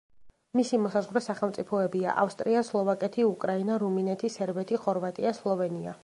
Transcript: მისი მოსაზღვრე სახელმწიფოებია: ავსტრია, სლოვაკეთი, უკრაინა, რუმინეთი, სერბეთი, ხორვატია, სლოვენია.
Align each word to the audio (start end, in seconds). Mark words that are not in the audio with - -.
მისი 0.59 0.77
მოსაზღვრე 0.85 1.21
სახელმწიფოებია: 1.25 2.15
ავსტრია, 2.23 2.63
სლოვაკეთი, 2.69 3.25
უკრაინა, 3.33 3.77
რუმინეთი, 3.83 4.31
სერბეთი, 4.37 4.81
ხორვატია, 4.87 5.35
სლოვენია. 5.41 5.95